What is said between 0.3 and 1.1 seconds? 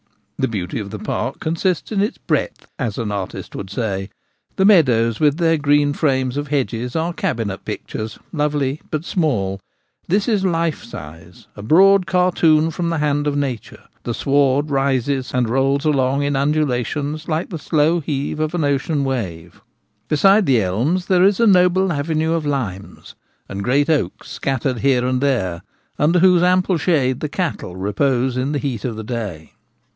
The beauty of the